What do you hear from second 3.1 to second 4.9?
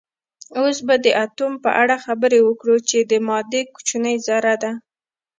د مادې کوچنۍ ذره ده